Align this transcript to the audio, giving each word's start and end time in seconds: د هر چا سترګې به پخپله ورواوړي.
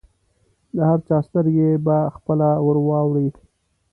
د 0.75 0.77
هر 0.89 0.99
چا 1.07 1.17
سترګې 1.27 1.69
به 1.85 1.97
پخپله 2.13 2.49
ورواوړي. 2.65 3.27